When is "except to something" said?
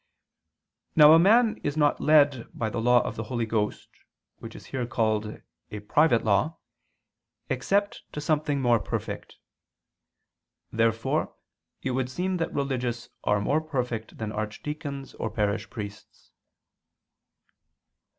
7.49-8.59